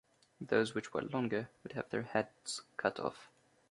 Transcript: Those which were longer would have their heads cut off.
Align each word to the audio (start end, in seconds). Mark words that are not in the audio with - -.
Those 0.39 0.73
which 0.73 0.95
were 0.95 1.03
longer 1.03 1.47
would 1.61 1.73
have 1.73 1.91
their 1.91 2.01
heads 2.01 2.63
cut 2.75 2.99
off. 2.99 3.29